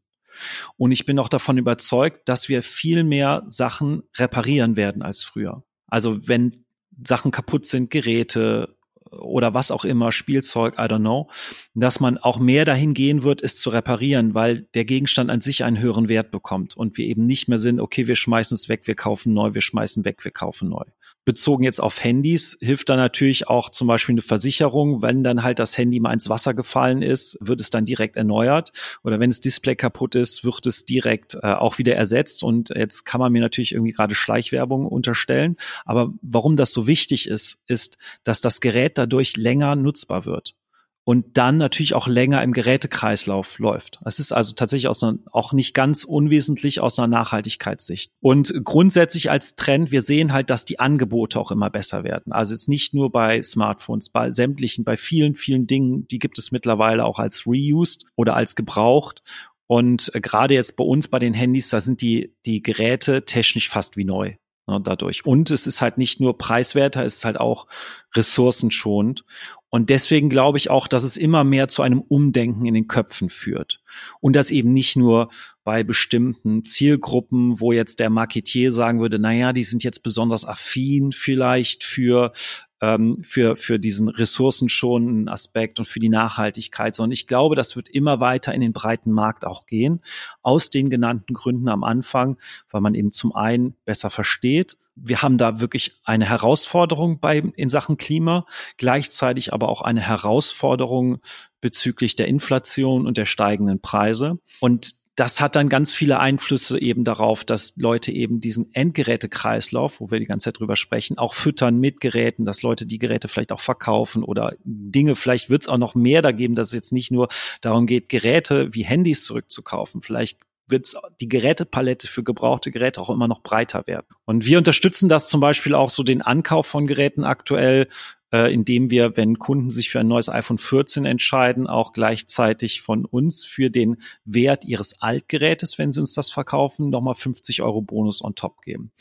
Und 0.77 0.91
ich 0.91 1.05
bin 1.05 1.19
auch 1.19 1.29
davon 1.29 1.57
überzeugt, 1.57 2.27
dass 2.29 2.49
wir 2.49 2.63
viel 2.63 3.03
mehr 3.03 3.43
Sachen 3.47 4.03
reparieren 4.15 4.75
werden 4.75 5.01
als 5.01 5.23
früher. 5.23 5.63
Also 5.87 6.27
wenn 6.27 6.65
Sachen 7.05 7.31
kaputt 7.31 7.65
sind, 7.65 7.89
Geräte, 7.89 8.75
oder 9.11 9.53
was 9.53 9.71
auch 9.71 9.83
immer, 9.83 10.11
Spielzeug, 10.11 10.75
I 10.75 10.83
don't 10.83 10.99
know, 10.99 11.29
dass 11.73 11.99
man 11.99 12.17
auch 12.17 12.39
mehr 12.39 12.65
dahin 12.65 12.93
gehen 12.93 13.23
wird, 13.23 13.43
es 13.43 13.57
zu 13.57 13.69
reparieren, 13.69 14.33
weil 14.33 14.61
der 14.73 14.85
Gegenstand 14.85 15.29
an 15.29 15.41
sich 15.41 15.63
einen 15.63 15.79
höheren 15.79 16.07
Wert 16.07 16.31
bekommt 16.31 16.77
und 16.77 16.97
wir 16.97 17.05
eben 17.05 17.25
nicht 17.25 17.47
mehr 17.47 17.59
sind, 17.59 17.79
okay, 17.79 18.07
wir 18.07 18.15
schmeißen 18.15 18.55
es 18.55 18.69
weg, 18.69 18.83
wir 18.85 18.95
kaufen 18.95 19.33
neu, 19.33 19.53
wir 19.53 19.61
schmeißen 19.61 20.05
weg, 20.05 20.23
wir 20.23 20.31
kaufen 20.31 20.69
neu. 20.69 20.85
Bezogen 21.23 21.63
jetzt 21.63 21.79
auf 21.79 22.03
Handys 22.03 22.57
hilft 22.61 22.89
da 22.89 22.95
natürlich 22.95 23.47
auch 23.47 23.69
zum 23.69 23.87
Beispiel 23.87 24.13
eine 24.13 24.21
Versicherung, 24.21 25.01
wenn 25.01 25.23
dann 25.23 25.43
halt 25.43 25.59
das 25.59 25.77
Handy 25.77 25.99
mal 25.99 26.13
ins 26.13 26.29
Wasser 26.29 26.53
gefallen 26.53 27.01
ist, 27.01 27.37
wird 27.41 27.61
es 27.61 27.69
dann 27.69 27.85
direkt 27.85 28.15
erneuert. 28.15 28.71
Oder 29.03 29.19
wenn 29.19 29.29
das 29.29 29.39
Display 29.39 29.75
kaputt 29.75 30.15
ist, 30.15 30.43
wird 30.43 30.65
es 30.65 30.85
direkt 30.85 31.35
äh, 31.35 31.53
auch 31.53 31.77
wieder 31.77 31.95
ersetzt. 31.95 32.43
Und 32.43 32.69
jetzt 32.69 33.05
kann 33.05 33.19
man 33.19 33.31
mir 33.31 33.41
natürlich 33.41 33.73
irgendwie 33.73 33.91
gerade 33.91 34.15
Schleichwerbung 34.15 34.87
unterstellen, 34.87 35.55
aber 35.85 36.11
warum 36.21 36.55
das 36.55 36.71
so 36.71 36.87
wichtig 36.87 37.27
ist, 37.27 37.59
ist, 37.67 37.97
dass 38.23 38.41
das 38.41 38.59
Gerät 38.59 38.97
dadurch 38.97 39.37
länger 39.37 39.75
nutzbar 39.75 40.25
wird 40.25 40.55
und 41.03 41.37
dann 41.37 41.57
natürlich 41.57 41.93
auch 41.93 42.07
länger 42.07 42.43
im 42.43 42.53
Gerätekreislauf 42.53 43.57
läuft. 43.59 43.99
Es 44.05 44.19
ist 44.19 44.31
also 44.31 44.53
tatsächlich 44.53 44.87
aus 44.87 45.03
einer, 45.03 45.17
auch 45.31 45.51
nicht 45.51 45.73
ganz 45.73 46.03
unwesentlich 46.03 46.79
aus 46.79 46.99
einer 46.99 47.07
Nachhaltigkeitssicht. 47.07 48.11
Und 48.19 48.53
grundsätzlich 48.63 49.31
als 49.31 49.55
Trend, 49.55 49.91
wir 49.91 50.01
sehen 50.01 50.31
halt, 50.31 50.49
dass 50.49 50.65
die 50.65 50.79
Angebote 50.79 51.39
auch 51.39 51.51
immer 51.51 51.69
besser 51.69 52.03
werden. 52.03 52.33
Also 52.33 52.53
es 52.53 52.61
ist 52.61 52.67
nicht 52.67 52.93
nur 52.93 53.11
bei 53.11 53.41
Smartphones, 53.41 54.09
bei 54.09 54.31
sämtlichen, 54.31 54.83
bei 54.83 54.95
vielen, 54.95 55.35
vielen 55.35 55.65
Dingen, 55.65 56.07
die 56.07 56.19
gibt 56.19 56.37
es 56.37 56.51
mittlerweile 56.51 57.05
auch 57.05 57.19
als 57.19 57.47
reused 57.47 58.05
oder 58.15 58.35
als 58.35 58.55
gebraucht. 58.55 59.23
Und 59.65 60.13
äh, 60.13 60.21
gerade 60.21 60.53
jetzt 60.53 60.75
bei 60.75 60.83
uns 60.83 61.07
bei 61.07 61.17
den 61.17 61.33
Handys, 61.33 61.69
da 61.69 61.81
sind 61.81 62.01
die, 62.01 62.35
die 62.45 62.61
Geräte 62.61 63.25
technisch 63.25 63.69
fast 63.69 63.97
wie 63.97 64.05
neu 64.05 64.35
ne, 64.71 64.81
dadurch. 64.81 65.25
Und 65.25 65.51
es 65.51 65.67
ist 65.67 65.81
halt 65.81 65.97
nicht 65.97 66.19
nur 66.19 66.37
preiswerter, 66.37 67.05
es 67.05 67.17
ist 67.17 67.25
halt 67.25 67.39
auch 67.39 67.67
ressourcenschonend. 68.15 69.23
Und 69.69 69.89
deswegen 69.89 70.29
glaube 70.29 70.57
ich 70.57 70.69
auch, 70.69 70.87
dass 70.87 71.03
es 71.03 71.15
immer 71.15 71.43
mehr 71.43 71.69
zu 71.69 71.81
einem 71.81 72.01
Umdenken 72.01 72.65
in 72.65 72.73
den 72.73 72.87
Köpfen 72.87 73.29
führt. 73.29 73.81
Und 74.19 74.35
das 74.35 74.51
eben 74.51 74.73
nicht 74.73 74.97
nur 74.97 75.29
bei 75.63 75.83
bestimmten 75.83 76.65
Zielgruppen, 76.65 77.59
wo 77.61 77.71
jetzt 77.71 77.99
der 77.99 78.09
Marketier 78.09 78.73
sagen 78.73 78.99
würde, 78.99 79.17
na 79.17 79.31
ja, 79.31 79.53
die 79.53 79.63
sind 79.63 79.83
jetzt 79.83 80.03
besonders 80.03 80.45
affin 80.45 81.13
vielleicht 81.13 81.85
für 81.85 82.33
ähm, 82.81 83.17
für, 83.23 83.55
für 83.55 83.79
diesen 83.79 84.09
ressourcenschonenden 84.09 85.29
Aspekt 85.29 85.79
und 85.79 85.85
für 85.85 85.99
die 85.99 86.09
Nachhaltigkeit, 86.09 86.95
sondern 86.95 87.11
ich 87.11 87.27
glaube, 87.27 87.55
das 87.55 87.75
wird 87.75 87.89
immer 87.89 88.19
weiter 88.19 88.53
in 88.53 88.61
den 88.61 88.73
breiten 88.73 89.11
Markt 89.11 89.45
auch 89.45 89.65
gehen, 89.65 90.01
aus 90.41 90.69
den 90.69 90.89
genannten 90.89 91.33
Gründen 91.33 91.69
am 91.69 91.83
Anfang, 91.83 92.37
weil 92.69 92.81
man 92.81 92.95
eben 92.95 93.11
zum 93.11 93.35
einen 93.35 93.75
besser 93.85 94.09
versteht, 94.09 94.77
wir 94.95 95.21
haben 95.21 95.37
da 95.37 95.61
wirklich 95.61 95.99
eine 96.03 96.25
Herausforderung 96.25 97.19
bei, 97.19 97.37
in 97.55 97.69
Sachen 97.69 97.97
Klima, 97.97 98.45
gleichzeitig 98.77 99.53
aber 99.53 99.69
auch 99.69 99.81
eine 99.81 100.01
Herausforderung 100.01 101.19
bezüglich 101.61 102.15
der 102.15 102.27
Inflation 102.27 103.07
und 103.07 103.17
der 103.17 103.25
steigenden 103.25 103.81
Preise. 103.81 104.39
Und 104.59 105.00
das 105.15 105.41
hat 105.41 105.55
dann 105.55 105.67
ganz 105.67 105.93
viele 105.93 106.19
Einflüsse 106.19 106.79
eben 106.79 107.03
darauf, 107.03 107.43
dass 107.43 107.75
Leute 107.75 108.11
eben 108.11 108.39
diesen 108.39 108.73
Endgerätekreislauf, 108.73 109.99
wo 109.99 110.09
wir 110.09 110.19
die 110.19 110.25
ganze 110.25 110.45
Zeit 110.45 110.59
drüber 110.59 110.75
sprechen, 110.75 111.17
auch 111.17 111.33
füttern 111.33 111.79
mit 111.79 111.99
Geräten, 111.99 112.45
dass 112.45 112.61
Leute 112.61 112.85
die 112.85 112.99
Geräte 112.99 113.27
vielleicht 113.27 113.51
auch 113.51 113.59
verkaufen 113.59 114.23
oder 114.23 114.55
Dinge, 114.63 115.15
vielleicht 115.15 115.49
wird 115.49 115.63
es 115.63 115.67
auch 115.67 115.77
noch 115.77 115.95
mehr 115.95 116.21
da 116.21 116.31
geben, 116.31 116.55
dass 116.55 116.69
es 116.69 116.73
jetzt 116.73 116.93
nicht 116.93 117.11
nur 117.11 117.27
darum 117.59 117.87
geht, 117.87 118.07
Geräte 118.09 118.73
wie 118.73 118.83
Handys 118.83 119.25
zurückzukaufen. 119.25 120.01
Vielleicht 120.01 120.39
wird 120.71 120.93
die 121.19 121.27
Gerätepalette 121.27 122.07
für 122.07 122.23
gebrauchte 122.23 122.71
Geräte 122.71 123.01
auch 123.01 123.09
immer 123.09 123.27
noch 123.27 123.43
breiter 123.43 123.85
werden. 123.85 124.07
Und 124.25 124.45
wir 124.45 124.57
unterstützen 124.57 125.09
das 125.09 125.29
zum 125.29 125.41
Beispiel 125.41 125.75
auch 125.75 125.89
so 125.89 126.03
den 126.03 126.21
Ankauf 126.21 126.65
von 126.65 126.87
Geräten 126.87 127.23
aktuell 127.23 127.87
äh, 128.31 128.53
indem 128.53 128.89
wir, 128.89 129.17
wenn 129.17 129.39
Kunden 129.39 129.69
sich 129.69 129.89
für 129.89 129.99
ein 129.99 130.07
neues 130.07 130.29
iPhone 130.29 130.57
14 130.57 131.05
entscheiden, 131.05 131.67
auch 131.67 131.93
gleichzeitig 131.93 132.81
von 132.81 133.05
uns 133.05 133.43
für 133.43 133.69
den 133.69 133.97
Wert 134.25 134.63
ihres 134.63 135.01
Altgerätes, 135.01 135.77
wenn 135.77 135.91
sie 135.91 135.99
uns 135.99 136.13
das 136.13 136.31
verkaufen, 136.31 136.89
nochmal 136.89 137.15
50 137.15 137.61
Euro 137.61 137.81
Bonus 137.81 138.23
on 138.23 138.35
top 138.35 138.61
geben. 138.61 138.91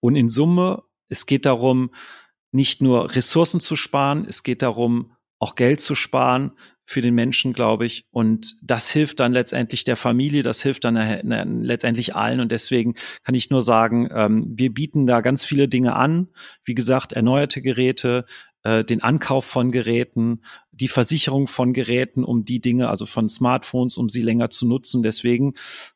Und 0.00 0.16
in 0.16 0.28
Summe, 0.28 0.82
es 1.08 1.26
geht 1.26 1.46
darum, 1.46 1.90
nicht 2.52 2.82
nur 2.82 3.14
Ressourcen 3.14 3.60
zu 3.60 3.74
sparen, 3.74 4.26
es 4.28 4.42
geht 4.42 4.62
darum, 4.62 5.12
auch 5.38 5.56
Geld 5.56 5.80
zu 5.80 5.94
sparen 5.94 6.52
für 6.84 7.00
den 7.00 7.14
Menschen, 7.14 7.52
glaube 7.52 7.86
ich. 7.86 8.06
Und 8.10 8.56
das 8.62 8.90
hilft 8.90 9.20
dann 9.20 9.32
letztendlich 9.32 9.84
der 9.84 9.96
Familie, 9.96 10.42
das 10.42 10.62
hilft 10.62 10.84
dann 10.84 10.96
letztendlich 11.62 12.14
allen. 12.14 12.40
Und 12.40 12.52
deswegen 12.52 12.94
kann 13.22 13.34
ich 13.34 13.50
nur 13.50 13.62
sagen, 13.62 14.08
ähm, 14.12 14.52
wir 14.54 14.72
bieten 14.72 15.06
da 15.06 15.20
ganz 15.20 15.44
viele 15.44 15.68
Dinge 15.68 15.96
an. 15.96 16.28
Wie 16.62 16.74
gesagt, 16.74 17.12
erneuerte 17.12 17.62
Geräte, 17.62 18.26
äh, 18.64 18.84
den 18.84 19.02
Ankauf 19.02 19.44
von 19.44 19.72
Geräten, 19.72 20.42
die 20.72 20.88
Versicherung 20.88 21.46
von 21.46 21.72
Geräten, 21.72 22.24
um 22.24 22.44
die 22.44 22.60
Dinge, 22.60 22.88
also 22.88 23.06
von 23.06 23.28
Smartphones, 23.28 23.96
um 23.96 24.08
sie 24.08 24.22
länger 24.22 24.50
zu 24.50 24.66
nutzen. 24.66 25.02
Deswegen 25.02 25.54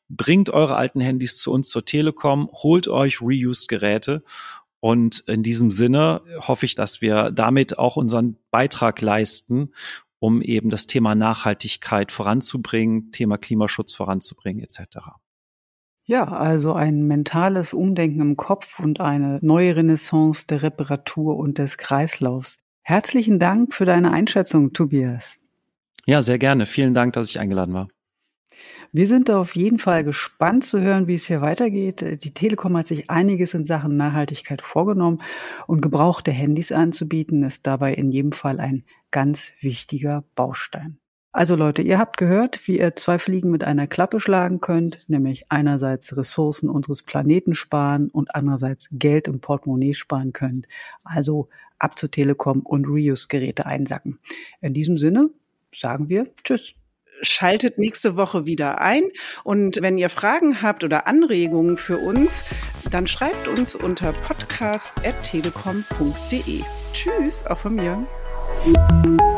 bringt 0.09 0.51
eure 0.51 0.77
alten 0.77 1.01
Handys 1.01 1.37
zu 1.37 1.53
uns 1.53 1.69
zur 1.69 1.85
Telekom, 1.85 2.51
holt 2.53 2.89
euch 2.89 3.21
Reused-Geräte. 3.21 4.23
Und 4.81 5.25
in 5.27 5.43
diesem 5.43 5.71
Sinne 5.71 6.21
hoffe 6.41 6.67
ich, 6.67 6.77
dass 6.77 7.01
wir 7.01 7.33
damit 7.33 7.79
auch 7.79 7.97
unseren 7.97 8.37
Beitrag 8.51 9.01
leisten, 9.01 9.73
um 10.19 10.43
eben 10.43 10.71
das 10.71 10.87
Thema 10.87 11.15
Nachhaltigkeit 11.15 12.13
voranzubringen, 12.13 13.13
Thema 13.13 13.39
Klimaschutz 13.39 13.93
voranzubringen 13.93 14.63
etc. 14.63 14.99
Ja, 16.05 16.25
also 16.25 16.73
ein 16.73 17.07
mentales 17.07 17.75
Umdenken 17.75 18.21
im 18.21 18.37
Kopf 18.37 18.81
und 18.81 19.01
eine 19.01 19.39
neue 19.43 19.77
Renaissance 19.77 20.47
der 20.47 20.63
Reparatur 20.63 21.37
und 21.37 21.59
des 21.59 21.77
Kreislaufs. 21.77 22.57
Herzlichen 22.83 23.39
Dank 23.39 23.75
für 23.75 23.85
deine 23.85 24.11
Einschätzung, 24.11 24.73
Tobias. 24.73 25.39
Ja, 26.07 26.23
sehr 26.23 26.39
gerne. 26.39 26.65
Vielen 26.65 26.95
Dank, 26.95 27.13
dass 27.13 27.29
ich 27.29 27.39
eingeladen 27.39 27.75
war. 27.75 27.89
Wir 28.91 29.07
sind 29.07 29.31
auf 29.31 29.55
jeden 29.55 29.79
Fall 29.79 30.03
gespannt 30.03 30.65
zu 30.65 30.81
hören, 30.81 31.07
wie 31.07 31.17
es 31.17 31.27
hier 31.27 31.43
weitergeht. 31.43 32.25
Die 32.25 32.33
Telekom 32.33 32.75
hat 32.79 32.87
sich 32.87 33.11
einiges 33.11 33.53
in 33.53 33.67
Sachen 33.67 33.99
Nachhaltigkeit 33.99 34.63
vorgenommen 34.63 35.21
und 35.67 35.83
gebrauchte 35.83 36.31
Handys 36.31 36.73
anzubieten 36.73 37.43
ist 37.43 37.67
dabei 37.67 37.93
in 37.93 38.11
jedem 38.11 38.33
Fall 38.33 38.61
ein 38.61 38.85
ganz 39.11 39.53
wichtiger 39.61 40.25
Baustein. 40.35 40.99
Also 41.31 41.57
Leute, 41.57 41.83
ihr 41.83 41.99
habt 41.99 42.17
gehört, 42.17 42.67
wie 42.67 42.81
ihr 42.81 42.97
zwei 42.97 43.19
Fliegen 43.19 43.51
mit 43.51 43.63
einer 43.63 43.87
Klappe 43.87 44.19
schlagen 44.19 44.61
könnt, 44.61 45.05
nämlich 45.09 45.45
einerseits 45.51 46.17
Ressourcen 46.17 46.71
unseres 46.71 47.03
Planeten 47.03 47.55
sparen 47.55 48.09
und 48.09 48.35
andererseits 48.35 48.89
Geld 48.91 49.29
im 49.29 49.41
Portemonnaie 49.41 49.95
sparen 49.95 50.33
könnt. 50.33 50.67
Also 51.05 51.49
ab 51.79 51.99
zur 51.99 52.11
Telekom 52.11 52.61
und 52.61 52.87
Reuse-Geräte 52.87 53.67
einsacken. 53.67 54.19
In 54.61 54.75
diesem 54.75 54.99
Sinne 54.99 55.31
sagen 55.73 56.09
wir 56.09 56.27
Tschüss 56.43 56.75
schaltet 57.23 57.79
nächste 57.79 58.17
Woche 58.17 58.47
wieder 58.47 58.81
ein. 58.81 59.05
Und 59.45 59.83
wenn 59.83 59.99
ihr 59.99 60.09
Fragen 60.09 60.63
habt 60.63 60.83
oder 60.85 61.07
Anregungen 61.07 61.77
für 61.77 61.99
uns, 61.99 62.47
dann 62.91 63.07
schreibt 63.07 63.47
uns 63.49 63.75
unter 63.75 64.13
podcast.telekom.de. 64.13 66.63
Tschüss, 66.93 67.45
auch 67.47 67.59
von 67.59 67.75
mir. 67.75 68.07
Thank 68.61 69.07
you. 69.07 69.38